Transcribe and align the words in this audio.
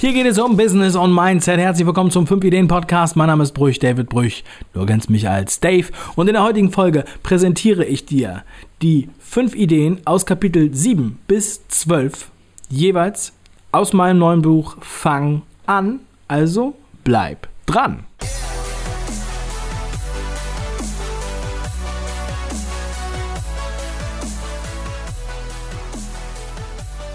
Hier 0.00 0.12
geht 0.12 0.26
es 0.26 0.38
um 0.38 0.56
Business 0.56 0.94
und 0.94 1.12
Mindset. 1.12 1.58
Herzlich 1.58 1.84
willkommen 1.84 2.12
zum 2.12 2.24
5 2.24 2.44
Ideen 2.44 2.68
Podcast. 2.68 3.16
Mein 3.16 3.26
Name 3.26 3.42
ist 3.42 3.50
Brüch, 3.50 3.80
David 3.80 4.08
Brüch. 4.08 4.44
Du 4.72 4.86
kennst 4.86 5.10
mich 5.10 5.28
als 5.28 5.58
Dave. 5.58 5.88
Und 6.14 6.28
in 6.28 6.34
der 6.34 6.44
heutigen 6.44 6.70
Folge 6.70 7.04
präsentiere 7.24 7.84
ich 7.84 8.06
dir 8.06 8.44
die 8.80 9.08
5 9.18 9.56
Ideen 9.56 9.98
aus 10.04 10.24
Kapitel 10.24 10.72
7 10.72 11.18
bis 11.26 11.66
12 11.66 12.30
jeweils 12.70 13.32
aus 13.72 13.92
meinem 13.92 14.18
neuen 14.18 14.42
Buch 14.42 14.76
Fang 14.82 15.42
an. 15.66 15.98
Also 16.28 16.76
bleib 17.02 17.48
dran. 17.66 18.04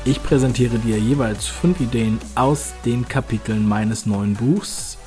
Ich 0.06 0.22
präsentiere 0.22 0.80
dir 0.80 1.00
jeweils 1.00 1.48
fünf 1.48 1.80
Ideen 1.80 2.20
aus 2.36 2.74
den 2.84 3.08
Kapiteln 3.08 3.66
meines 3.66 4.06
neuen 4.06 4.34
Buchs, 4.34 4.98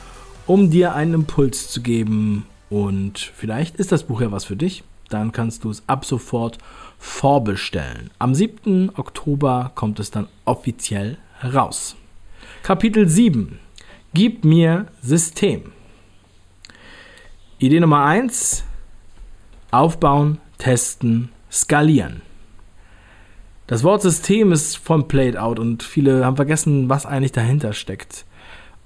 um 0.46 0.70
dir 0.70 0.94
einen 0.94 1.12
Impuls 1.12 1.68
zu 1.68 1.82
geben. 1.82 2.46
Und 2.70 3.18
vielleicht 3.18 3.76
ist 3.76 3.92
das 3.92 4.04
Buch 4.04 4.22
ja 4.22 4.32
was 4.32 4.46
für 4.46 4.56
dich. 4.56 4.84
Dann 5.10 5.32
kannst 5.32 5.64
du 5.64 5.70
es 5.70 5.82
ab 5.86 6.06
sofort 6.06 6.56
vorbestellen. 6.98 8.10
Am 8.18 8.34
7. 8.34 8.90
Oktober 8.96 9.70
kommt 9.74 10.00
es 10.00 10.10
dann 10.10 10.28
offiziell 10.46 11.18
raus. 11.44 11.94
Kapitel 12.62 13.06
7. 13.06 13.58
Gib 14.14 14.46
mir 14.46 14.86
System. 15.02 15.72
Idee 17.58 17.80
Nummer 17.80 18.02
1. 18.06 18.64
Aufbauen, 19.70 20.38
testen, 20.56 21.28
skalieren. 21.52 22.22
Das 23.66 23.82
Wort 23.82 24.00
System 24.00 24.52
ist 24.52 24.76
vom 24.76 25.08
Played 25.08 25.36
Out 25.36 25.58
und 25.58 25.82
viele 25.82 26.24
haben 26.24 26.36
vergessen, 26.36 26.88
was 26.88 27.04
eigentlich 27.04 27.32
dahinter 27.32 27.72
steckt. 27.72 28.24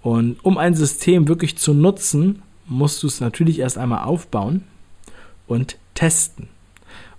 Und 0.03 0.43
um 0.43 0.57
ein 0.57 0.75
System 0.75 1.29
wirklich 1.29 1.59
zu 1.59 1.75
nutzen, 1.75 2.43
musst 2.67 3.03
du 3.03 3.07
es 3.07 3.21
natürlich 3.21 3.59
erst 3.59 3.77
einmal 3.77 4.05
aufbauen 4.05 4.65
und 5.47 5.77
testen. 5.93 6.49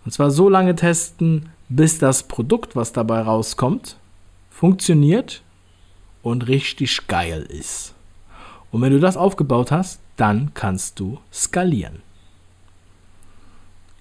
Und 0.04 0.12
zwar 0.12 0.32
so 0.32 0.50
lange 0.50 0.76
testen, 0.76 1.50
bis 1.70 2.00
das 2.00 2.24
Produkt, 2.24 2.76
was 2.76 2.94
dabei 2.94 3.22
rauskommt, 3.22 3.98
funktioniert 4.50 5.44
und 6.24 6.48
richtig 6.48 7.08
geil 7.08 7.44
ist. 7.48 7.94
Und 8.72 8.82
wenn 8.82 8.92
du 8.92 9.00
das 9.00 9.18
aufgebaut 9.18 9.70
hast, 9.70 10.00
dann 10.18 10.52
kannst 10.56 11.00
du 11.00 11.20
skalieren. 11.32 12.02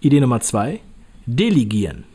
Idee 0.01 0.21
Nummer 0.21 0.41
zwei: 0.41 0.81
Delegieren. 1.27 2.10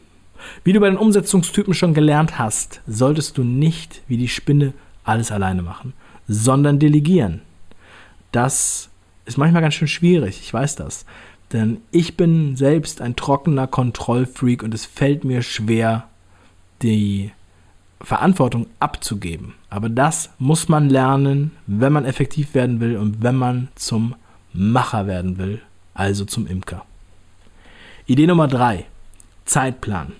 Wie 0.63 0.73
du 0.73 0.79
bei 0.79 0.89
den 0.89 0.97
Umsetzungstypen 0.97 1.73
schon 1.73 1.93
gelernt 1.93 2.39
hast, 2.39 2.81
solltest 2.87 3.37
du 3.37 3.43
nicht 3.43 4.01
wie 4.07 4.17
die 4.17 4.27
Spinne 4.27 4.73
alles 5.03 5.31
alleine 5.31 5.61
machen, 5.61 5.93
sondern 6.27 6.79
delegieren. 6.79 7.41
Das 8.31 8.89
ist 9.25 9.37
manchmal 9.37 9.61
ganz 9.61 9.75
schön 9.75 9.87
schwierig, 9.87 10.39
ich 10.41 10.53
weiß 10.53 10.75
das. 10.75 11.05
Denn 11.53 11.77
ich 11.91 12.17
bin 12.17 12.55
selbst 12.55 13.01
ein 13.01 13.15
trockener 13.15 13.67
Kontrollfreak 13.67 14.63
und 14.63 14.73
es 14.73 14.85
fällt 14.85 15.23
mir 15.23 15.41
schwer, 15.41 16.07
die 16.81 17.31
Verantwortung 18.01 18.67
abzugeben. 18.79 19.53
Aber 19.69 19.89
das 19.89 20.31
muss 20.37 20.69
man 20.69 20.89
lernen, 20.89 21.51
wenn 21.67 21.93
man 21.93 22.05
effektiv 22.05 22.53
werden 22.53 22.79
will 22.79 22.97
und 22.97 23.21
wenn 23.23 23.35
man 23.35 23.69
zum 23.75 24.15
Macher 24.53 25.07
werden 25.07 25.37
will, 25.37 25.61
also 25.93 26.25
zum 26.25 26.47
Imker. 26.47 26.85
Idee 28.05 28.27
Nummer 28.27 28.47
drei: 28.47 28.85
Zeitplan. 29.45 30.13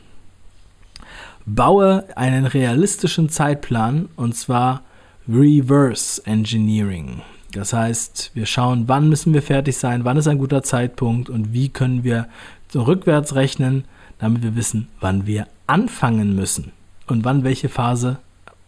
Baue 1.47 2.05
einen 2.15 2.47
realistischen 2.47 3.29
Zeitplan 3.29 4.09
und 4.15 4.35
zwar 4.35 4.81
Reverse 5.29 6.25
Engineering. 6.25 7.21
Das 7.51 7.71
heißt, 7.71 8.31
wir 8.33 8.47
schauen, 8.47 8.87
wann 8.87 9.09
müssen 9.09 9.31
wir 9.31 9.43
fertig 9.43 9.77
sein, 9.77 10.05
wann 10.05 10.17
ist 10.17 10.27
ein 10.27 10.39
guter 10.39 10.63
Zeitpunkt 10.63 11.29
und 11.29 11.53
wie 11.53 11.69
können 11.69 12.03
wir 12.03 12.27
so 12.69 12.81
rückwärts 12.81 13.35
rechnen, 13.35 13.85
damit 14.17 14.41
wir 14.41 14.55
wissen, 14.55 14.87
wann 14.99 15.27
wir 15.27 15.47
anfangen 15.67 16.35
müssen 16.35 16.71
und 17.05 17.23
wann 17.25 17.43
welche 17.43 17.69
Phase 17.69 18.17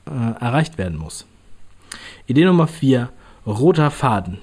äh, 0.05 0.11
erreicht 0.11 0.77
werden 0.77 0.99
muss. 0.99 1.25
Idee 2.27 2.45
Nummer 2.45 2.67
4, 2.67 3.09
roter 3.47 3.89
Faden. 3.89 4.37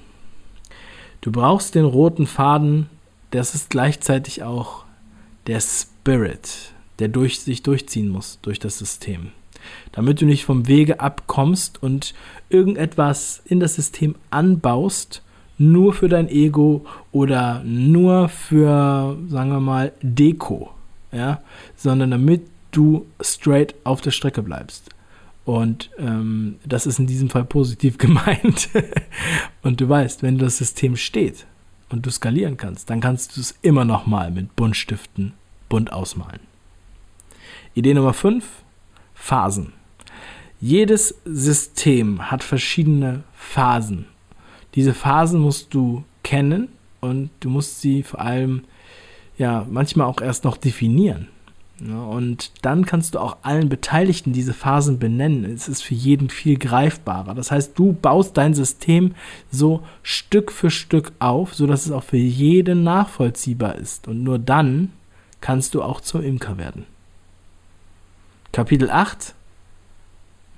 Du 1.21 1.31
brauchst 1.31 1.73
den 1.73 1.85
roten 1.85 2.27
Faden, 2.27 2.89
das 3.31 3.55
ist 3.55 3.69
gleichzeitig 3.69 4.43
auch 4.43 4.83
der 5.47 5.61
Spirit 5.61 6.74
der 6.99 7.07
durch, 7.07 7.39
sich 7.39 7.63
durchziehen 7.63 8.09
muss 8.09 8.39
durch 8.41 8.59
das 8.59 8.77
System. 8.77 9.31
Damit 9.91 10.21
du 10.21 10.25
nicht 10.25 10.45
vom 10.45 10.67
Wege 10.67 10.99
abkommst 10.99 11.81
und 11.81 12.13
irgendetwas 12.49 13.41
in 13.45 13.59
das 13.59 13.75
System 13.75 14.15
anbaust, 14.29 15.21
nur 15.57 15.93
für 15.93 16.09
dein 16.09 16.29
Ego 16.29 16.85
oder 17.11 17.63
nur 17.63 18.29
für, 18.29 19.17
sagen 19.27 19.51
wir 19.51 19.59
mal, 19.59 19.93
Deko, 20.01 20.71
ja, 21.11 21.41
sondern 21.75 22.11
damit 22.11 22.41
du 22.71 23.05
straight 23.21 23.73
auf 23.83 24.01
der 24.01 24.11
Strecke 24.11 24.43
bleibst. 24.43 24.89
Und 25.45 25.91
ähm, 25.99 26.55
das 26.65 26.87
ist 26.87 26.99
in 26.99 27.07
diesem 27.07 27.29
Fall 27.29 27.45
positiv 27.45 27.97
gemeint. 27.99 28.69
und 29.61 29.79
du 29.79 29.87
weißt, 29.87 30.23
wenn 30.23 30.37
das 30.37 30.57
System 30.57 30.97
steht 30.97 31.45
und 31.89 32.05
du 32.05 32.11
skalieren 32.11 32.57
kannst, 32.57 32.89
dann 32.89 32.99
kannst 32.99 33.37
du 33.37 33.41
es 33.41 33.55
immer 33.61 33.85
noch 33.85 34.05
mal 34.05 34.31
mit 34.31 34.55
Buntstiften 34.55 35.33
bunt 35.69 35.93
ausmalen. 35.93 36.54
Idee 37.75 37.93
Nummer 37.93 38.13
5, 38.13 38.45
Phasen. 39.13 39.73
Jedes 40.61 41.13
System 41.25 42.31
hat 42.31 42.41
verschiedene 42.41 43.23
Phasen. 43.33 44.05
Diese 44.75 44.93
Phasen 44.93 45.41
musst 45.41 45.73
du 45.73 46.05
kennen 46.23 46.69
und 47.01 47.31
du 47.41 47.49
musst 47.49 47.81
sie 47.81 48.01
vor 48.03 48.21
allem 48.21 48.63
ja 49.37 49.67
manchmal 49.69 50.07
auch 50.07 50.21
erst 50.21 50.45
noch 50.45 50.55
definieren. 50.55 51.27
und 51.81 52.53
dann 52.61 52.85
kannst 52.85 53.13
du 53.13 53.19
auch 53.19 53.35
allen 53.41 53.67
Beteiligten 53.67 54.31
diese 54.31 54.53
Phasen 54.53 54.97
benennen. 54.97 55.43
Es 55.43 55.67
ist 55.67 55.81
für 55.81 55.95
jeden 55.95 56.29
viel 56.29 56.57
greifbarer. 56.57 57.35
Das 57.35 57.51
heißt, 57.51 57.77
du 57.77 57.91
baust 57.91 58.37
dein 58.37 58.53
System 58.53 59.13
so 59.51 59.83
Stück 60.01 60.53
für 60.53 60.71
Stück 60.71 61.11
auf, 61.19 61.53
sodass 61.53 61.85
es 61.85 61.91
auch 61.91 62.03
für 62.03 62.15
jeden 62.15 62.83
nachvollziehbar 62.83 63.75
ist. 63.75 64.07
Und 64.07 64.23
nur 64.23 64.39
dann 64.39 64.93
kannst 65.41 65.75
du 65.75 65.83
auch 65.83 65.99
zum 65.99 66.23
Imker 66.23 66.57
werden. 66.57 66.85
Kapitel 68.55 68.89
8 68.89 69.35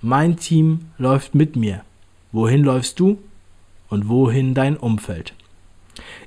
Mein 0.03 0.37
Team 0.37 0.91
läuft 0.99 1.33
mit 1.33 1.55
mir. 1.55 1.81
Wohin 2.31 2.63
läufst 2.63 2.99
du 2.99 3.17
und 3.89 4.07
wohin 4.07 4.53
dein 4.53 4.77
Umfeld? 4.77 5.33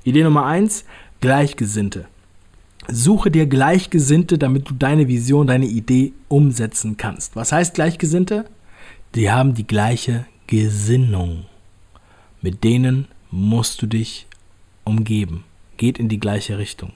Idee 0.03 0.25
Nummer 0.25 0.45
1 0.47 0.83
Gleichgesinnte. 1.21 2.07
Suche 2.89 3.31
dir 3.31 3.45
Gleichgesinnte, 3.45 4.37
damit 4.37 4.69
du 4.69 4.73
deine 4.73 5.07
Vision, 5.07 5.47
deine 5.47 5.65
Idee 5.65 6.11
umsetzen 6.27 6.97
kannst. 6.97 7.37
Was 7.37 7.53
heißt 7.53 7.73
Gleichgesinnte? 7.73 8.43
Die 9.15 9.31
haben 9.31 9.53
die 9.53 9.65
gleiche 9.65 10.25
Gesinnung. 10.47 11.45
Mit 12.41 12.65
denen 12.65 13.07
musst 13.31 13.81
du 13.81 13.87
dich 13.87 14.27
umgeben. 14.83 15.45
Geht 15.77 15.99
in 15.99 16.09
die 16.09 16.19
gleiche 16.19 16.57
Richtung. 16.57 16.91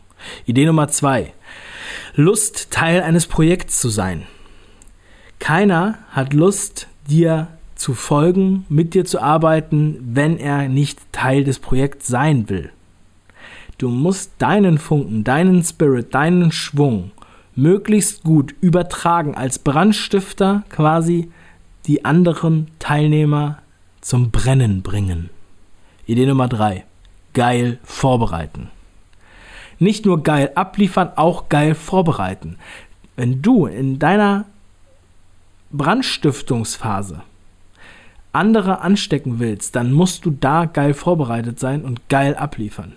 Idee 0.46 0.66
Nummer 0.66 0.90
2 0.90 1.32
Lust, 2.16 2.72
Teil 2.72 3.04
eines 3.04 3.26
Projekts 3.26 3.80
zu 3.80 3.88
sein. 3.88 4.28
Keiner 5.40 6.00
hat 6.12 6.34
Lust, 6.34 6.88
dir 7.10 7.48
zu 7.76 7.94
folgen, 7.94 8.66
mit 8.70 8.94
dir 8.94 9.06
zu 9.06 9.22
arbeiten, 9.22 9.98
wenn 10.02 10.38
er 10.38 10.70
nicht 10.70 11.00
Teil 11.12 11.44
des 11.44 11.60
Projekts 11.60 12.08
sein 12.08 12.50
will. 12.50 12.72
Du 13.78 13.90
musst 13.90 14.32
deinen 14.38 14.78
Funken, 14.78 15.24
deinen 15.24 15.62
Spirit, 15.64 16.16
deinen 16.16 16.52
Schwung 16.52 17.12
möglichst 17.56 18.24
gut 18.24 18.56
übertragen 18.62 19.36
als 19.36 19.60
Brandstifter 19.60 20.64
quasi 20.70 21.32
die 21.86 22.06
anderen 22.06 22.68
Teilnehmer 22.80 23.60
zum 24.02 24.32
Brennen 24.32 24.82
bringen. 24.82 25.30
Idee 26.06 26.26
Nummer 26.26 26.48
drei: 26.48 26.86
Geil 27.34 27.80
vorbereiten. 27.84 28.70
Nicht 29.78 30.06
nur 30.06 30.24
geil 30.24 30.52
abliefern, 30.56 31.12
auch 31.16 31.50
geil 31.50 31.76
vorbereiten. 31.76 32.58
Wenn 33.18 33.42
du 33.42 33.66
in 33.66 34.00
deiner 34.00 34.46
Brandstiftungsphase 35.78 37.22
andere 38.36 38.82
anstecken 38.82 39.40
willst, 39.40 39.76
dann 39.76 39.92
musst 39.92 40.26
du 40.26 40.32
da 40.32 40.66
geil 40.66 40.94
vorbereitet 40.94 41.60
sein 41.60 41.84
und 41.84 42.10
geil 42.10 42.36
abliefern. 42.36 42.94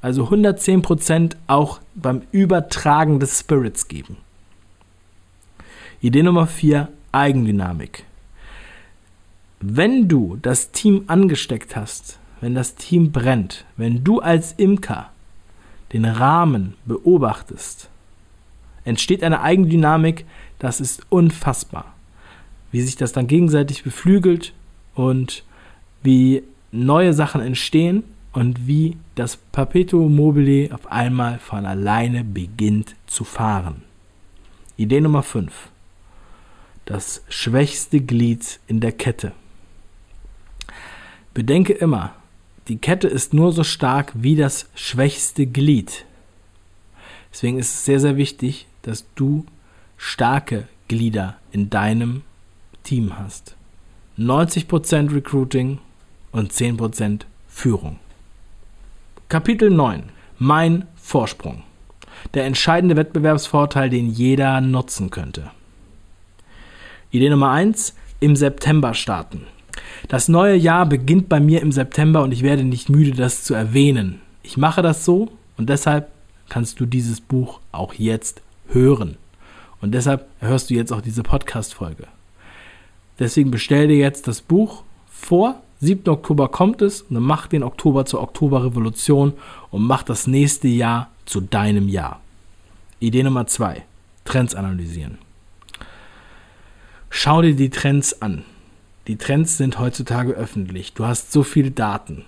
Also 0.00 0.28
110% 0.28 1.32
auch 1.48 1.80
beim 1.94 2.22
Übertragen 2.30 3.18
des 3.18 3.40
Spirits 3.40 3.88
geben. 3.88 4.16
Idee 6.00 6.22
Nummer 6.22 6.46
4, 6.46 6.88
Eigendynamik. 7.10 8.04
Wenn 9.60 10.06
du 10.06 10.38
das 10.40 10.70
Team 10.70 11.04
angesteckt 11.08 11.74
hast, 11.74 12.18
wenn 12.40 12.54
das 12.54 12.76
Team 12.76 13.10
brennt, 13.10 13.64
wenn 13.76 14.04
du 14.04 14.20
als 14.20 14.52
Imker 14.52 15.10
den 15.92 16.04
Rahmen 16.04 16.74
beobachtest, 16.84 17.88
entsteht 18.84 19.24
eine 19.24 19.40
Eigendynamik, 19.40 20.26
das 20.58 20.80
ist 20.80 21.02
unfassbar 21.08 21.95
wie 22.72 22.80
sich 22.82 22.96
das 22.96 23.12
dann 23.12 23.26
gegenseitig 23.26 23.84
beflügelt 23.84 24.52
und 24.94 25.44
wie 26.02 26.42
neue 26.72 27.12
Sachen 27.12 27.40
entstehen 27.40 28.04
und 28.32 28.66
wie 28.66 28.96
das 29.14 29.36
Perpetuum 29.36 30.14
mobile 30.14 30.74
auf 30.74 30.90
einmal 30.90 31.38
von 31.38 31.64
alleine 31.64 32.22
beginnt 32.22 32.94
zu 33.06 33.24
fahren. 33.24 33.82
Idee 34.76 35.00
Nummer 35.00 35.22
5. 35.22 35.52
Das 36.84 37.22
schwächste 37.28 38.00
Glied 38.00 38.60
in 38.66 38.80
der 38.80 38.92
Kette. 38.92 39.32
Bedenke 41.32 41.72
immer, 41.72 42.14
die 42.68 42.76
Kette 42.76 43.08
ist 43.08 43.32
nur 43.32 43.52
so 43.52 43.64
stark 43.64 44.12
wie 44.14 44.36
das 44.36 44.68
schwächste 44.74 45.46
Glied. 45.46 46.04
Deswegen 47.32 47.58
ist 47.58 47.74
es 47.74 47.84
sehr, 47.84 48.00
sehr 48.00 48.16
wichtig, 48.16 48.66
dass 48.82 49.06
du 49.14 49.46
starke 49.96 50.68
Glieder 50.88 51.36
in 51.52 51.70
deinem 51.70 52.22
Team 52.86 53.18
hast. 53.18 53.56
90% 54.16 55.12
Recruiting 55.12 55.78
und 56.32 56.52
10% 56.52 57.22
Führung. 57.48 57.98
Kapitel 59.28 59.70
9. 59.70 60.04
Mein 60.38 60.86
Vorsprung. 60.94 61.64
Der 62.34 62.44
entscheidende 62.44 62.96
Wettbewerbsvorteil, 62.96 63.90
den 63.90 64.08
jeder 64.08 64.60
nutzen 64.60 65.10
könnte. 65.10 65.50
Idee 67.10 67.28
Nummer 67.28 67.50
1. 67.50 67.94
Im 68.20 68.36
September 68.36 68.94
starten. 68.94 69.42
Das 70.08 70.28
neue 70.28 70.54
Jahr 70.54 70.86
beginnt 70.86 71.28
bei 71.28 71.40
mir 71.40 71.60
im 71.60 71.72
September 71.72 72.22
und 72.22 72.32
ich 72.32 72.42
werde 72.42 72.64
nicht 72.64 72.88
müde, 72.88 73.12
das 73.12 73.42
zu 73.42 73.52
erwähnen. 73.52 74.20
Ich 74.42 74.56
mache 74.56 74.80
das 74.80 75.04
so 75.04 75.32
und 75.56 75.68
deshalb 75.68 76.08
kannst 76.48 76.78
du 76.78 76.86
dieses 76.86 77.20
Buch 77.20 77.60
auch 77.72 77.94
jetzt 77.94 78.42
hören. 78.68 79.16
Und 79.80 79.92
deshalb 79.92 80.28
hörst 80.38 80.70
du 80.70 80.74
jetzt 80.74 80.92
auch 80.92 81.00
diese 81.00 81.22
Podcast-Folge. 81.22 82.06
Deswegen 83.18 83.50
bestell 83.50 83.88
dir 83.88 83.96
jetzt 83.96 84.28
das 84.28 84.40
Buch 84.42 84.82
vor 85.10 85.62
7. 85.80 86.08
Oktober 86.08 86.48
kommt 86.48 86.82
es 86.82 87.02
und 87.02 87.14
dann 87.14 87.22
mach 87.22 87.46
den 87.46 87.62
Oktober 87.62 88.06
zur 88.06 88.22
Oktoberrevolution 88.22 89.34
und 89.70 89.82
mach 89.82 90.02
das 90.02 90.26
nächste 90.26 90.68
Jahr 90.68 91.10
zu 91.26 91.40
deinem 91.40 91.88
Jahr. 91.88 92.20
Idee 92.98 93.22
Nummer 93.22 93.46
2. 93.46 93.82
Trends 94.24 94.54
analysieren. 94.54 95.18
Schau 97.10 97.42
dir 97.42 97.54
die 97.54 97.70
Trends 97.70 98.20
an. 98.22 98.44
Die 99.06 99.16
Trends 99.16 99.56
sind 99.56 99.78
heutzutage 99.78 100.32
öffentlich. 100.32 100.94
Du 100.94 101.06
hast 101.06 101.30
so 101.30 101.42
viele 101.42 101.70
Daten. 101.70 102.24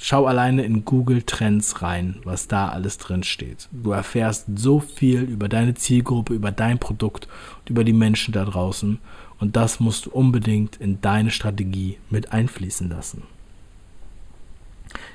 Schau 0.00 0.26
alleine 0.26 0.62
in 0.62 0.84
Google 0.84 1.22
Trends 1.22 1.82
rein, 1.82 2.16
was 2.24 2.48
da 2.48 2.68
alles 2.68 2.98
drin 2.98 3.24
steht. 3.24 3.68
Du 3.72 3.90
erfährst 3.90 4.46
so 4.54 4.80
viel 4.80 5.22
über 5.22 5.48
deine 5.48 5.74
Zielgruppe, 5.74 6.34
über 6.34 6.52
dein 6.52 6.78
Produkt 6.78 7.26
und 7.60 7.70
über 7.70 7.84
die 7.84 7.92
Menschen 7.92 8.32
da 8.32 8.44
draußen. 8.44 8.98
Und 9.40 9.56
das 9.56 9.80
musst 9.80 10.06
du 10.06 10.10
unbedingt 10.10 10.76
in 10.76 11.00
deine 11.00 11.30
Strategie 11.30 11.98
mit 12.10 12.32
einfließen 12.32 12.88
lassen. 12.88 13.22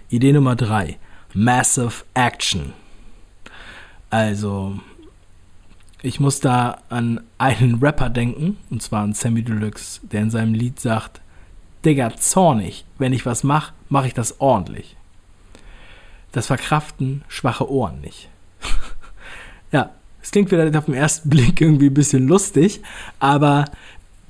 Idee 0.10 0.34
Nummer 0.34 0.56
drei: 0.56 0.98
Massive 1.34 2.06
Action. 2.14 2.74
Also, 4.10 4.80
ich 6.04 6.20
muss 6.20 6.40
da 6.40 6.82
an 6.90 7.22
einen 7.38 7.80
Rapper 7.80 8.10
denken, 8.10 8.58
und 8.70 8.82
zwar 8.82 9.04
an 9.04 9.14
Sammy 9.14 9.42
Deluxe, 9.42 10.02
der 10.04 10.22
in 10.22 10.30
seinem 10.30 10.54
Lied 10.54 10.80
sagt, 10.80 11.22
Digga, 11.84 12.16
zornig, 12.16 12.86
wenn 12.98 13.12
ich 13.12 13.26
was 13.26 13.44
mache, 13.44 13.74
mache 13.90 14.08
ich 14.08 14.14
das 14.14 14.40
ordentlich. 14.40 14.96
Das 16.32 16.48
verkraften 16.48 17.24
schwache 17.28 17.70
Ohren 17.70 18.02
nicht. 18.02 18.30
ja, 19.72 19.92
es 20.22 20.32
klingt 20.32 20.50
vielleicht 20.50 20.76
auf 20.76 20.86
den 20.86 20.94
ersten 20.94 21.30
Blick 21.30 21.60
irgendwie 21.60 21.88
ein 21.88 21.94
bisschen 21.94 22.28
lustig, 22.28 22.82
aber 23.20 23.66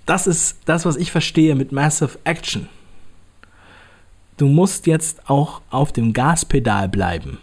das 0.05 0.27
ist 0.27 0.57
das, 0.65 0.85
was 0.85 0.95
ich 0.95 1.11
verstehe 1.11 1.55
mit 1.55 1.71
Massive 1.71 2.19
Action. 2.23 2.67
Du 4.37 4.47
musst 4.47 4.87
jetzt 4.87 5.29
auch 5.29 5.61
auf 5.69 5.91
dem 5.91 6.13
Gaspedal 6.13 6.89
bleiben. 6.89 7.37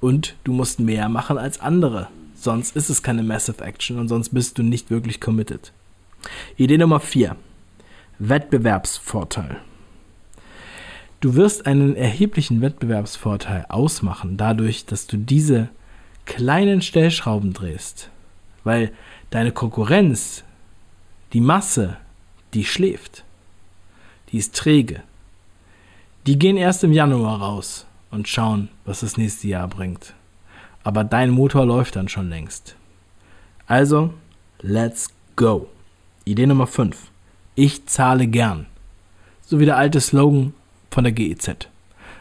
Und 0.00 0.36
du 0.44 0.52
musst 0.52 0.78
mehr 0.78 1.08
machen 1.08 1.38
als 1.38 1.60
andere. 1.60 2.08
Sonst 2.34 2.76
ist 2.76 2.90
es 2.90 3.02
keine 3.02 3.22
Massive 3.22 3.64
Action 3.64 3.98
und 3.98 4.08
sonst 4.08 4.28
bist 4.28 4.58
du 4.58 4.62
nicht 4.62 4.90
wirklich 4.90 5.20
committed. 5.20 5.72
Idee 6.56 6.78
Nummer 6.78 7.00
4. 7.00 7.36
Wettbewerbsvorteil. 8.18 9.56
Du 11.20 11.34
wirst 11.34 11.66
einen 11.66 11.96
erheblichen 11.96 12.60
Wettbewerbsvorteil 12.60 13.66
ausmachen, 13.68 14.36
dadurch, 14.36 14.84
dass 14.84 15.06
du 15.06 15.16
diese 15.16 15.70
kleinen 16.26 16.82
Stellschrauben 16.82 17.52
drehst. 17.52 18.10
Weil 18.64 18.92
deine 19.30 19.52
Konkurrenz 19.52 20.44
die 21.32 21.40
Masse, 21.40 21.96
die 22.54 22.64
schläft. 22.64 23.24
Die 24.30 24.38
ist 24.38 24.54
träge. 24.54 25.02
Die 26.26 26.38
gehen 26.38 26.56
erst 26.56 26.82
im 26.84 26.92
Januar 26.92 27.40
raus 27.40 27.86
und 28.10 28.28
schauen, 28.28 28.68
was 28.84 29.00
das 29.00 29.16
nächste 29.16 29.48
Jahr 29.48 29.68
bringt. 29.68 30.14
Aber 30.82 31.04
dein 31.04 31.30
Motor 31.30 31.66
läuft 31.66 31.96
dann 31.96 32.08
schon 32.08 32.28
längst. 32.28 32.76
Also, 33.66 34.14
let's 34.60 35.08
go. 35.34 35.68
Idee 36.24 36.46
Nummer 36.46 36.66
5. 36.66 36.96
Ich 37.54 37.86
zahle 37.86 38.26
gern. 38.26 38.66
So 39.42 39.58
wie 39.60 39.64
der 39.64 39.76
alte 39.76 40.00
Slogan 40.00 40.54
von 40.90 41.04
der 41.04 41.12
GEZ. 41.12 41.68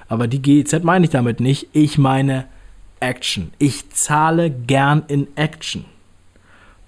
Aber 0.08 0.28
die 0.28 0.42
GEZ 0.42 0.84
meine 0.84 1.06
ich 1.06 1.12
damit 1.12 1.40
nicht. 1.40 1.68
Ich 1.74 1.98
meine 1.98 2.46
Action. 3.00 3.52
Ich 3.58 3.90
zahle 3.92 4.50
gern 4.52 5.04
in 5.08 5.28
Action. 5.36 5.86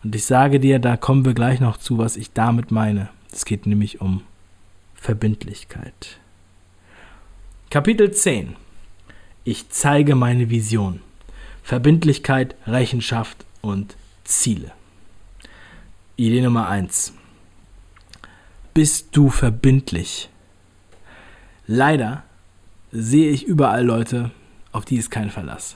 Und 0.08 0.16
ich 0.16 0.24
sage 0.24 0.62
dir, 0.62 0.80
da 0.80 0.96
kommen 0.96 1.26
wir 1.26 1.34
gleich 1.34 1.60
noch 1.60 1.76
zu, 1.76 1.98
was 1.98 2.16
ich 2.16 2.32
damit 2.32 2.72
meine. 2.72 3.10
Es 3.30 3.44
geht 3.44 3.66
nämlich 3.66 4.00
um 4.00 4.22
Verbindlichkeit. 4.96 6.22
Kapitel 7.70 8.12
10. 8.12 8.56
Ich 9.44 9.68
zeige 9.68 10.16
meine 10.16 10.50
Vision. 10.50 11.02
Verbindlichkeit, 11.62 12.56
Rechenschaft 12.66 13.46
und 13.60 13.98
Ziele. 14.24 14.72
Idee 16.16 16.42
Nummer 16.42 16.70
1. 16.70 17.12
Bist 18.74 19.10
du 19.12 19.30
verbindlich? 19.30 20.30
Leider 21.66 22.24
sehe 22.94 23.30
ich 23.30 23.44
überall 23.44 23.84
Leute, 23.86 24.32
auf 24.72 24.86
die 24.86 24.96
ist 24.96 25.12
kein 25.12 25.32
Verlass. 25.32 25.76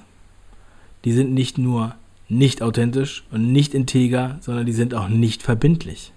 Die 1.04 1.12
sind 1.12 1.34
nicht 1.34 1.58
nur 1.58 1.96
nicht 2.32 2.62
authentisch 2.62 3.26
und 3.30 3.52
nicht 3.52 3.74
integer, 3.74 4.38
sondern 4.40 4.66
die 4.66 4.72
sind 4.72 4.94
auch 4.94 5.10
nicht 5.10 5.44
verbindlich. 5.44 6.14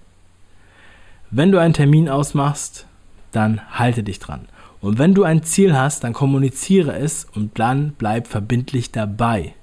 Wenn 1.30 1.50
du 1.50 1.58
einen 1.58 1.74
Termin 1.74 2.08
ausmachst, 2.08 2.86
dann 3.32 3.60
halte 3.72 4.04
dich 4.04 4.20
dran. 4.20 4.46
Und 4.80 4.98
wenn 5.00 5.14
du 5.14 5.24
ein 5.24 5.42
Ziel 5.42 5.76
hast, 5.76 6.04
dann 6.04 6.12
kommuniziere 6.12 6.94
es 6.96 7.26
und 7.34 7.58
dann 7.58 7.94
bleib 7.98 8.28
verbindlich 8.28 8.92
dabei. 8.92 9.54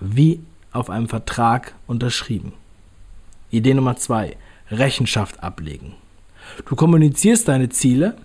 Wie 0.00 0.40
auf 0.72 0.90
einem 0.90 1.08
Vertrag 1.08 1.74
unterschrieben. 1.86 2.52
Idee 3.50 3.74
Nummer 3.74 3.96
zwei: 3.96 4.36
Rechenschaft 4.72 5.40
ablegen. 5.40 5.94
Du 6.68 6.74
kommunizierst 6.74 7.46
deine 7.46 7.68
Ziele 7.68 8.16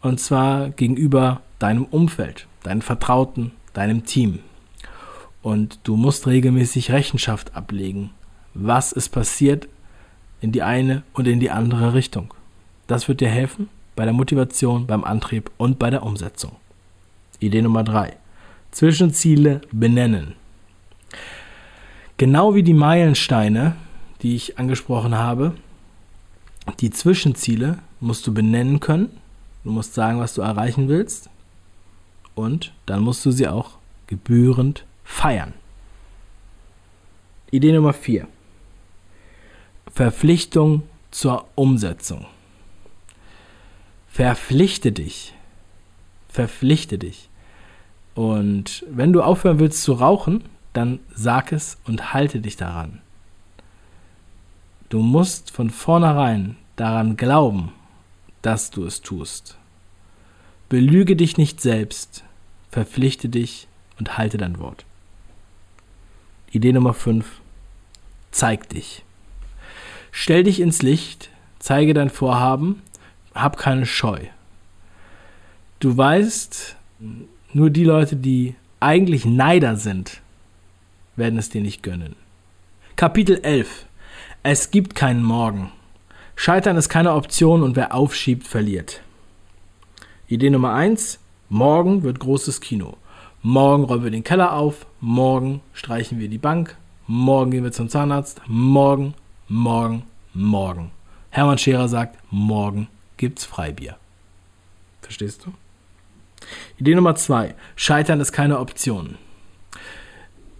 und 0.00 0.20
zwar 0.20 0.70
gegenüber 0.70 1.42
deinem 1.58 1.84
Umfeld, 1.84 2.46
deinen 2.62 2.80
Vertrauten, 2.80 3.52
deinem 3.74 4.06
Team. 4.06 4.38
Und 5.48 5.78
du 5.84 5.96
musst 5.96 6.26
regelmäßig 6.26 6.92
Rechenschaft 6.92 7.56
ablegen. 7.56 8.10
Was 8.52 8.92
ist 8.92 9.08
passiert 9.08 9.66
in 10.42 10.52
die 10.52 10.62
eine 10.62 11.04
und 11.14 11.26
in 11.26 11.40
die 11.40 11.50
andere 11.50 11.94
Richtung? 11.94 12.34
Das 12.86 13.08
wird 13.08 13.22
dir 13.22 13.30
helfen 13.30 13.70
bei 13.96 14.04
der 14.04 14.12
Motivation, 14.12 14.86
beim 14.86 15.04
Antrieb 15.04 15.50
und 15.56 15.78
bei 15.78 15.88
der 15.88 16.02
Umsetzung. 16.02 16.52
Idee 17.40 17.62
Nummer 17.62 17.82
drei: 17.82 18.18
Zwischenziele 18.72 19.62
benennen. 19.72 20.34
Genau 22.18 22.54
wie 22.54 22.62
die 22.62 22.74
Meilensteine, 22.74 23.74
die 24.20 24.36
ich 24.36 24.58
angesprochen 24.58 25.14
habe, 25.14 25.54
die 26.80 26.90
Zwischenziele 26.90 27.78
musst 28.00 28.26
du 28.26 28.34
benennen 28.34 28.80
können. 28.80 29.08
Du 29.64 29.70
musst 29.70 29.94
sagen, 29.94 30.20
was 30.20 30.34
du 30.34 30.42
erreichen 30.42 30.88
willst. 30.88 31.30
Und 32.34 32.74
dann 32.84 33.00
musst 33.00 33.24
du 33.24 33.30
sie 33.30 33.48
auch 33.48 33.78
gebührend 34.08 34.84
feiern. 35.08 35.54
Idee 37.50 37.72
Nummer 37.72 37.94
4. 37.94 38.28
Verpflichtung 39.92 40.82
zur 41.10 41.48
Umsetzung. 41.56 42.26
Verpflichte 44.08 44.92
dich. 44.92 45.34
Verpflichte 46.28 46.98
dich. 46.98 47.30
Und 48.14 48.84
wenn 48.90 49.12
du 49.12 49.22
aufhören 49.22 49.58
willst 49.58 49.82
zu 49.82 49.94
rauchen, 49.94 50.44
dann 50.72 51.00
sag 51.12 51.52
es 51.52 51.78
und 51.84 52.12
halte 52.12 52.40
dich 52.40 52.56
daran. 52.56 53.00
Du 54.90 55.00
musst 55.00 55.50
von 55.50 55.70
vornherein 55.70 56.56
daran 56.76 57.16
glauben, 57.16 57.72
dass 58.42 58.70
du 58.70 58.84
es 58.84 59.00
tust. 59.00 59.56
Belüge 60.68 61.16
dich 61.16 61.38
nicht 61.38 61.60
selbst, 61.60 62.24
verpflichte 62.70 63.28
dich 63.28 63.68
und 63.98 64.18
halte 64.18 64.36
dein 64.36 64.60
Wort. 64.60 64.84
Idee 66.50 66.72
Nummer 66.72 66.94
5. 66.94 67.26
Zeig 68.30 68.68
dich. 68.70 69.04
Stell 70.10 70.44
dich 70.44 70.60
ins 70.60 70.80
Licht, 70.80 71.30
zeige 71.58 71.92
dein 71.92 72.08
Vorhaben, 72.08 72.82
hab 73.34 73.58
keine 73.58 73.84
Scheu. 73.84 74.20
Du 75.78 75.96
weißt, 75.96 76.76
nur 77.52 77.70
die 77.70 77.84
Leute, 77.84 78.16
die 78.16 78.54
eigentlich 78.80 79.26
Neider 79.26 79.76
sind, 79.76 80.22
werden 81.16 81.38
es 81.38 81.50
dir 81.50 81.60
nicht 81.60 81.82
gönnen. 81.82 82.16
Kapitel 82.96 83.40
11. 83.42 83.84
Es 84.42 84.70
gibt 84.70 84.94
keinen 84.94 85.22
Morgen. 85.22 85.70
Scheitern 86.34 86.76
ist 86.76 86.88
keine 86.88 87.12
Option 87.12 87.62
und 87.62 87.76
wer 87.76 87.94
aufschiebt, 87.94 88.46
verliert. 88.46 89.02
Idee 90.28 90.50
Nummer 90.50 90.72
1. 90.72 91.18
Morgen 91.48 92.02
wird 92.02 92.20
großes 92.20 92.60
Kino. 92.60 92.96
Morgen 93.42 93.84
räumen 93.84 94.02
wir 94.02 94.10
den 94.10 94.24
Keller 94.24 94.52
auf. 94.52 94.84
Morgen 95.00 95.60
streichen 95.72 96.18
wir 96.18 96.28
die 96.28 96.38
Bank. 96.38 96.76
Morgen 97.06 97.52
gehen 97.52 97.62
wir 97.62 97.70
zum 97.70 97.88
Zahnarzt. 97.88 98.40
Morgen, 98.48 99.14
morgen, 99.46 100.02
morgen. 100.34 100.90
Hermann 101.30 101.58
Scherer 101.58 101.88
sagt, 101.88 102.18
morgen 102.32 102.88
gibt's 103.16 103.44
Freibier. 103.44 103.96
Verstehst 105.02 105.46
du? 105.46 105.52
Idee 106.78 106.96
Nummer 106.96 107.14
2. 107.14 107.54
Scheitern 107.76 108.18
ist 108.18 108.32
keine 108.32 108.58
Option. 108.58 109.18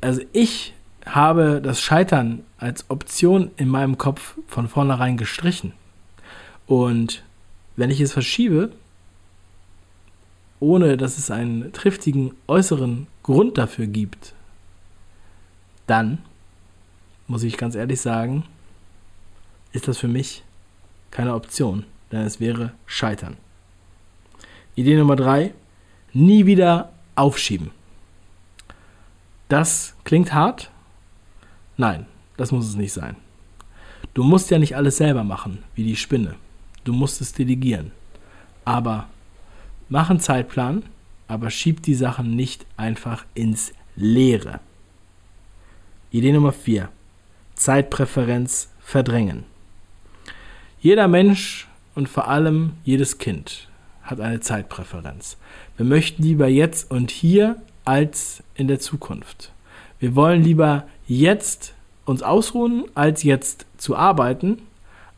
Also 0.00 0.23
ich 0.32 0.73
habe 1.04 1.61
das 1.61 1.82
Scheitern 1.82 2.44
als 2.58 2.88
Option 2.90 3.50
in 3.56 3.68
meinem 3.68 3.99
Kopf 3.99 4.37
von 4.47 4.68
vornherein 4.68 5.16
gestrichen. 5.16 5.73
Und 6.68 7.25
wenn 7.75 7.90
ich 7.90 8.00
es 8.00 8.12
verschiebe, 8.12 8.70
ohne 10.60 10.96
dass 10.96 11.18
es 11.18 11.30
einen 11.30 11.72
triftigen 11.72 12.32
äußeren 12.46 13.06
Grund 13.22 13.58
dafür 13.58 13.86
gibt, 13.86 14.34
dann, 15.86 16.18
muss 17.26 17.42
ich 17.42 17.56
ganz 17.56 17.74
ehrlich 17.74 18.00
sagen, 18.00 18.44
ist 19.72 19.88
das 19.88 19.98
für 19.98 20.08
mich 20.08 20.42
keine 21.10 21.34
Option, 21.34 21.84
denn 22.12 22.22
es 22.22 22.40
wäre 22.40 22.72
Scheitern. 22.86 23.36
Idee 24.74 24.96
Nummer 24.96 25.16
drei, 25.16 25.54
nie 26.12 26.46
wieder 26.46 26.92
aufschieben. 27.14 27.70
Das 29.48 29.94
klingt 30.04 30.32
hart? 30.32 30.70
Nein, 31.76 32.06
das 32.36 32.52
muss 32.52 32.68
es 32.68 32.76
nicht 32.76 32.92
sein. 32.92 33.16
Du 34.14 34.22
musst 34.22 34.50
ja 34.50 34.58
nicht 34.58 34.76
alles 34.76 34.96
selber 34.96 35.24
machen, 35.24 35.62
wie 35.74 35.84
die 35.84 35.96
Spinne. 35.96 36.34
Du 36.84 36.92
musst 36.92 37.20
es 37.20 37.32
delegieren. 37.32 37.92
Aber 38.64 39.08
mach 39.88 40.11
einen 40.11 40.21
Zeitplan, 40.21 40.85
aber 41.26 41.50
schieb 41.50 41.83
die 41.83 41.95
Sachen 41.95 42.37
nicht 42.37 42.66
einfach 42.76 43.25
ins 43.35 43.73
Leere. 43.97 44.61
Idee 46.11 46.33
Nummer 46.33 46.52
4. 46.52 46.88
Zeitpräferenz 47.54 48.71
verdrängen. 48.80 49.45
Jeder 50.80 51.09
Mensch 51.09 51.68
und 51.95 52.09
vor 52.09 52.28
allem 52.28 52.73
jedes 52.85 53.18
Kind 53.18 53.68
hat 54.02 54.21
eine 54.21 54.40
Zeitpräferenz. 54.40 55.37
Wir 55.76 55.85
möchten 55.85 56.23
lieber 56.23 56.49
jetzt 56.49 56.90
und 56.90 57.11
hier 57.11 57.57
als 57.85 58.42
in 58.54 58.68
der 58.68 58.78
Zukunft. 58.78 59.52
Wir 59.99 60.14
wollen 60.14 60.42
lieber 60.42 60.87
jetzt 61.07 61.75
uns 62.04 62.23
ausruhen, 62.23 62.85
als 62.95 63.23
jetzt 63.23 63.66
zu 63.76 63.97
arbeiten, 63.97 64.62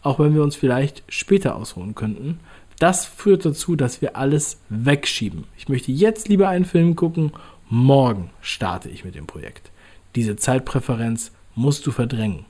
auch 0.02 0.18
wenn 0.18 0.34
wir 0.34 0.42
uns 0.42 0.56
vielleicht 0.56 1.02
später 1.08 1.54
ausruhen 1.54 1.94
könnten. 1.94 2.40
Das 2.80 3.04
führt 3.04 3.44
dazu, 3.44 3.76
dass 3.76 4.00
wir 4.00 4.16
alles 4.16 4.58
wegschieben. 4.70 5.44
Ich 5.58 5.68
möchte 5.68 5.92
jetzt 5.92 6.28
lieber 6.28 6.48
einen 6.48 6.64
Film 6.64 6.96
gucken, 6.96 7.32
morgen 7.68 8.30
starte 8.40 8.88
ich 8.88 9.04
mit 9.04 9.14
dem 9.14 9.26
Projekt. 9.26 9.70
Diese 10.14 10.34
Zeitpräferenz 10.36 11.30
musst 11.54 11.86
du 11.86 11.92
verdrängen. 11.92 12.46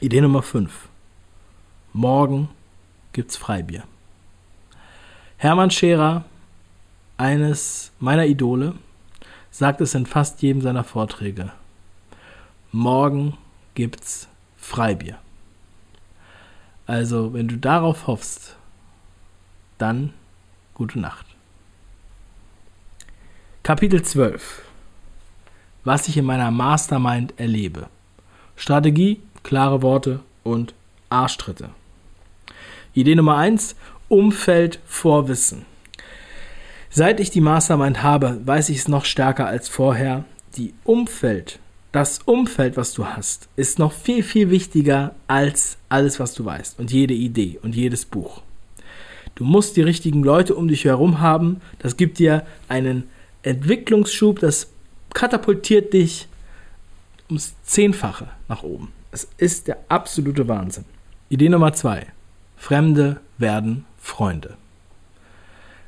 Idee 0.00 0.20
Nummer 0.20 0.42
5. 0.42 0.70
Morgen 1.94 2.50
gibt's 3.14 3.38
Freibier. 3.38 3.84
Hermann 5.38 5.70
Scherer, 5.70 6.26
eines 7.16 7.92
meiner 7.98 8.26
Idole, 8.26 8.74
sagt 9.50 9.80
es 9.80 9.94
in 9.94 10.04
fast 10.04 10.42
jedem 10.42 10.60
seiner 10.60 10.84
Vorträge. 10.84 11.50
Morgen 12.72 13.38
gibt's 13.74 14.28
Freibier. 14.58 15.18
Also, 16.88 17.34
wenn 17.34 17.48
du 17.48 17.58
darauf 17.58 18.06
hoffst, 18.06 18.56
dann 19.76 20.14
gute 20.72 20.98
Nacht. 20.98 21.26
Kapitel 23.62 24.02
12. 24.02 24.62
Was 25.84 26.08
ich 26.08 26.16
in 26.16 26.24
meiner 26.24 26.50
Mastermind 26.50 27.34
erlebe. 27.36 27.88
Strategie, 28.56 29.20
klare 29.42 29.82
Worte 29.82 30.20
und 30.44 30.72
Arschtritte. 31.10 31.68
Idee 32.94 33.16
Nummer 33.16 33.36
1, 33.36 33.76
Umfeld 34.08 34.80
vor 34.86 35.28
Wissen. 35.28 35.66
Seit 36.88 37.20
ich 37.20 37.30
die 37.30 37.42
Mastermind 37.42 38.02
habe, 38.02 38.40
weiß 38.46 38.70
ich 38.70 38.78
es 38.78 38.88
noch 38.88 39.04
stärker 39.04 39.46
als 39.46 39.68
vorher. 39.68 40.24
Die 40.56 40.72
Umfeld, 40.84 41.58
das 41.92 42.20
Umfeld, 42.20 42.76
was 42.76 42.92
du 42.92 43.06
hast, 43.06 43.48
ist 43.56 43.78
noch 43.78 43.92
viel, 43.92 44.22
viel 44.22 44.50
wichtiger 44.50 45.14
als 45.26 45.78
alles, 45.88 46.20
was 46.20 46.34
du 46.34 46.44
weißt 46.44 46.78
und 46.78 46.92
jede 46.92 47.14
Idee 47.14 47.58
und 47.62 47.74
jedes 47.74 48.04
Buch. 48.04 48.42
Du 49.34 49.44
musst 49.44 49.76
die 49.76 49.82
richtigen 49.82 50.22
Leute 50.22 50.54
um 50.54 50.68
dich 50.68 50.84
herum 50.84 51.20
haben. 51.20 51.60
Das 51.78 51.96
gibt 51.96 52.18
dir 52.18 52.44
einen 52.68 53.04
Entwicklungsschub, 53.42 54.40
das 54.40 54.68
katapultiert 55.14 55.92
dich 55.92 56.28
ums 57.28 57.54
Zehnfache 57.62 58.28
nach 58.48 58.62
oben. 58.62 58.92
Es 59.12 59.28
ist 59.38 59.68
der 59.68 59.78
absolute 59.88 60.48
Wahnsinn. 60.48 60.84
Idee 61.28 61.48
Nummer 61.48 61.72
zwei. 61.72 62.06
Fremde 62.56 63.20
werden 63.38 63.84
Freunde. 63.98 64.56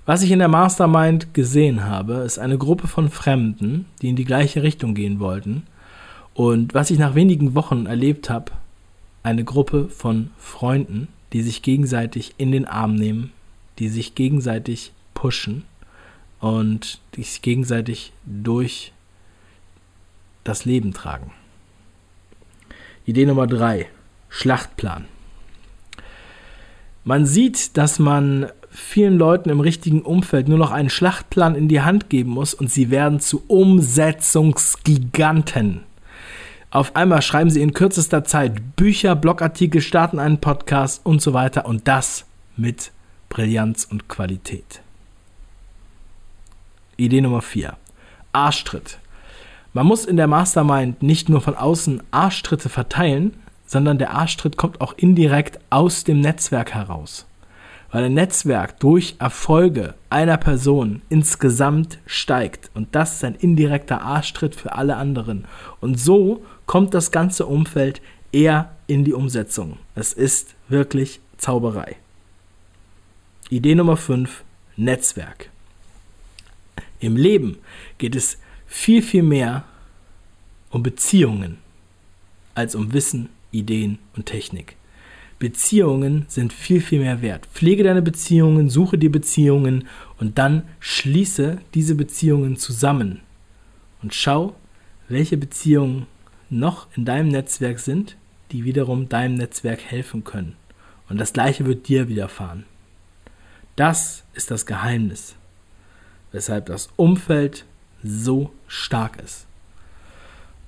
Was 0.07 0.23
ich 0.23 0.31
in 0.31 0.39
der 0.39 0.49
Mastermind 0.49 1.35
gesehen 1.35 1.85
habe, 1.85 2.15
ist 2.15 2.39
eine 2.39 2.57
Gruppe 2.57 2.89
von 2.89 3.11
Fremden, 3.11 3.87
die 4.01 4.09
in 4.09 4.17
die 4.17 4.25
gleiche 4.25 4.63
Richtung 4.63 4.95
gehen 4.95 5.21
wollten. 5.21 5.67
Und 6.35 6.75
was 6.75 6.91
ich 6.91 6.99
nach 6.99 7.15
wenigen 7.15 7.55
Wochen 7.55 7.87
erlebt 7.87 8.31
habe, 8.31 8.53
eine 9.23 9.45
Gruppe 9.45 9.89
von 9.89 10.31
Freunden, 10.39 11.09
die 11.33 11.43
sich 11.43 11.63
gegenseitig 11.63 12.35
in 12.39 12.53
den 12.53 12.67
Arm 12.67 12.95
nehmen, 12.95 13.33
die 13.79 13.89
sich 13.89 14.15
gegenseitig 14.15 14.93
pushen 15.15 15.65
und 16.41 17.01
die 17.15 17.23
sich 17.23 17.43
gegenseitig 17.43 18.13
durch 18.25 18.93
das 20.45 20.65
Leben 20.65 20.95
tragen. 20.95 21.33
Idee 23.05 23.27
Nummer 23.27 23.47
drei: 23.47 23.89
Schlachtplan. 24.29 25.05
Man 27.05 27.27
sieht, 27.27 27.77
dass 27.77 27.99
man 27.99 28.51
vielen 28.71 29.19
Leuten 29.19 29.51
im 29.51 29.61
richtigen 29.61 30.03
Umfeld 30.03 30.49
nur 30.49 30.59
noch 30.59 30.71
einen 30.71 30.91
Schlachtplan 30.91 31.55
in 31.55 31.69
die 31.69 31.81
Hand 31.81 32.09
geben 32.09 32.31
muss 32.31 32.55
und 32.55 32.71
sie 32.71 32.91
werden 32.91 33.21
zu 33.21 33.43
Umsetzungsgiganten. 33.49 35.83
Auf 36.73 36.95
einmal 36.95 37.21
schreiben 37.21 37.51
sie 37.51 37.63
in 37.63 37.75
kürzester 37.75 38.23
Zeit 38.23 38.77
Bücher, 38.77 39.17
Blogartikel, 39.17 39.81
starten 39.81 40.21
einen 40.21 40.41
Podcast 40.41 41.05
und 41.05 41.21
so 41.21 41.33
weiter 41.33 41.67
und 41.67 41.89
das 41.89 42.27
mit 42.57 42.93
Brillanz 43.29 43.89
und 43.91 44.09
Qualität. 44.09 44.81
Idee 46.97 47.23
Nummer 47.23 47.43
4. 47.43 47.77
Arschtritt. 48.33 48.99
Man 49.73 49.87
muss 49.87 50.05
in 50.05 50.17
der 50.17 50.29
Mastermind 50.29 51.03
nicht 51.03 51.29
nur 51.29 51.41
von 51.41 51.57
außen 51.57 52.05
Arschtritte 52.13 52.69
verteilen, 52.69 53.35
sondern 53.67 53.99
der 53.99 54.13
Arschtritt 54.13 54.57
kommt 54.57 54.81
auch 54.81 54.95
indirekt 54.97 55.59
aus 55.71 56.05
dem 56.05 56.21
Netzwerk 56.21 56.73
heraus. 56.75 57.27
Weil 57.91 58.05
ein 58.05 58.15
Netzwerk 58.15 58.79
durch 58.79 59.17
Erfolge 59.19 59.95
einer 60.09 60.37
Person 60.37 61.03
insgesamt 61.09 61.99
steigt 62.07 62.71
und 62.75 62.95
das 62.95 63.15
ist 63.15 63.25
ein 63.25 63.35
indirekter 63.35 64.03
Arschtritt 64.03 64.55
für 64.55 64.75
alle 64.75 64.95
anderen. 64.95 65.47
Und 65.81 65.99
so 65.99 66.45
kommt 66.71 66.95
das 66.95 67.11
ganze 67.11 67.47
Umfeld 67.47 68.01
eher 68.31 68.77
in 68.87 69.05
die 69.05 69.13
Umsetzung. 69.13 69.79
Es 69.97 70.13
ist 70.13 70.55
wirklich 70.69 71.19
Zauberei. 71.37 71.97
Idee 73.49 73.75
Nummer 73.75 73.97
5, 73.97 74.45
Netzwerk. 74.77 75.51
Im 77.01 77.17
Leben 77.17 77.59
geht 77.99 78.15
es 78.15 78.39
viel, 78.69 79.03
viel 79.03 79.25
mehr 79.25 79.65
um 80.71 80.85
Beziehungen 80.85 81.59
als 82.55 82.77
um 82.77 82.93
Wissen 82.93 83.31
Ideen 83.51 83.99
und 84.15 84.27
Technik. 84.27 84.77
Beziehungen 85.41 86.27
sind 86.29 86.53
viel, 86.53 86.81
viel 86.81 87.01
mehr 87.01 87.21
wert. 87.21 87.47
Pflege 87.47 87.83
deine 87.83 88.01
Beziehungen, 88.01 88.71
suche 88.71 88.97
dir 88.97 89.11
Beziehungen 89.11 89.89
und 90.21 90.39
dann 90.39 90.63
schließe 90.79 91.59
diese 91.75 91.97
Beziehungen 91.97 92.57
zusammen 92.57 93.23
und 94.05 94.15
schau, 94.15 94.55
welche 95.09 95.37
Beziehungen 95.37 96.07
noch 96.51 96.89
in 96.97 97.05
deinem 97.05 97.29
Netzwerk 97.29 97.79
sind, 97.79 98.17
die 98.53 98.65
wiederum 98.65 99.09
deinem 99.09 99.35
Netzwerk 99.35 99.81
helfen 99.81 100.25
können. 100.25 100.57
Und 101.09 101.19
das 101.19 101.33
gleiche 101.33 101.67
wird 101.67 101.89
dir 101.89 102.09
widerfahren. 102.09 102.65
Das 103.77 104.25
ist 104.35 104.51
das 104.51 104.67
Geheimnis, 104.67 105.37
weshalb 106.33 106.67
das 106.67 106.91
Umfeld 106.97 107.65
so 108.03 108.53
stark 108.67 109.21
ist. 109.23 109.47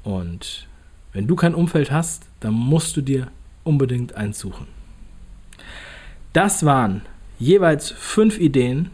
Und 0.02 0.66
wenn 1.12 1.26
du 1.26 1.36
kein 1.36 1.54
Umfeld 1.54 1.90
hast, 1.90 2.24
dann 2.40 2.54
musst 2.54 2.96
du 2.96 3.02
dir 3.02 3.28
unbedingt 3.64 4.14
eins 4.14 4.38
suchen. 4.38 4.66
Das 6.32 6.64
waren 6.64 7.02
jeweils 7.38 7.90
fünf 7.90 8.38
Ideen 8.38 8.90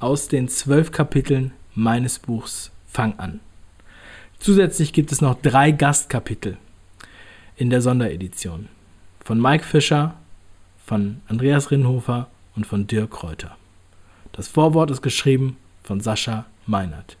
aus 0.00 0.28
den 0.28 0.48
zwölf 0.48 0.90
Kapiteln 0.92 1.52
meines 1.74 2.18
Buchs 2.18 2.70
Fang 2.86 3.18
an. 3.18 3.40
Zusätzlich 4.38 4.92
gibt 4.92 5.10
es 5.10 5.20
noch 5.20 5.40
drei 5.40 5.72
Gastkapitel 5.72 6.56
in 7.56 7.70
der 7.70 7.82
Sonderedition 7.82 8.68
von 9.20 9.40
Mike 9.40 9.64
Fischer, 9.64 10.14
von 10.86 11.20
Andreas 11.26 11.70
Rinnhofer 11.70 12.28
und 12.54 12.64
von 12.64 12.86
Dirk 12.86 13.10
Kräuter. 13.10 13.56
Das 14.32 14.48
Vorwort 14.48 14.90
ist 14.90 15.02
geschrieben 15.02 15.56
von 15.82 16.00
Sascha 16.00 16.46
Meinert. 16.66 17.16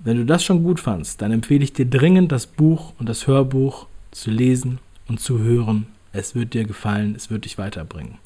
Wenn 0.00 0.16
du 0.16 0.24
das 0.24 0.42
schon 0.42 0.64
gut 0.64 0.80
fandst, 0.80 1.22
dann 1.22 1.30
empfehle 1.30 1.62
ich 1.62 1.72
dir 1.72 1.86
dringend, 1.86 2.32
das 2.32 2.46
Buch 2.46 2.92
und 2.98 3.08
das 3.08 3.26
Hörbuch 3.26 3.86
zu 4.10 4.30
lesen 4.30 4.80
und 5.08 5.20
zu 5.20 5.38
hören. 5.38 5.86
Es 6.12 6.34
wird 6.34 6.54
dir 6.54 6.64
gefallen, 6.64 7.14
es 7.14 7.30
wird 7.30 7.44
dich 7.44 7.56
weiterbringen. 7.56 8.18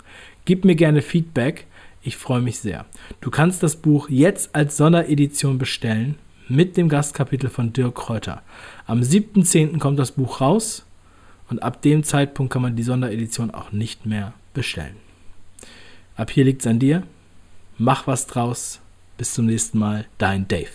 Gib 0.46 0.64
mir 0.64 0.74
gerne 0.74 1.02
Feedback, 1.02 1.66
ich 2.02 2.16
freue 2.16 2.40
mich 2.40 2.58
sehr. 2.58 2.86
Du 3.20 3.30
kannst 3.30 3.62
das 3.62 3.76
Buch 3.76 4.08
jetzt 4.08 4.54
als 4.54 4.76
Sonderedition 4.78 5.58
bestellen 5.58 6.16
mit 6.48 6.76
dem 6.76 6.88
Gastkapitel 6.88 7.50
von 7.50 7.72
Dirk 7.72 7.94
Kräuter. 7.94 8.42
Am 8.86 9.00
7.10. 9.00 9.78
kommt 9.78 9.98
das 9.98 10.12
Buch 10.12 10.40
raus 10.40 10.84
und 11.48 11.62
ab 11.62 11.82
dem 11.82 12.04
Zeitpunkt 12.04 12.52
kann 12.52 12.62
man 12.62 12.76
die 12.76 12.82
Sonderedition 12.82 13.50
auch 13.50 13.72
nicht 13.72 14.06
mehr 14.06 14.32
bestellen. 14.52 14.96
Ab 16.16 16.30
hier 16.30 16.44
liegt 16.44 16.60
es 16.62 16.66
an 16.66 16.78
dir. 16.78 17.02
Mach 17.76 18.06
was 18.06 18.26
draus. 18.26 18.80
Bis 19.16 19.34
zum 19.34 19.46
nächsten 19.46 19.78
Mal. 19.78 20.06
Dein 20.18 20.46
Dave. 20.48 20.70